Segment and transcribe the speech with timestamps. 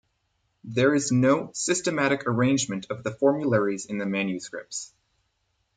[0.63, 4.91] There is no systematic arrangement of the formularies in the manuscripts.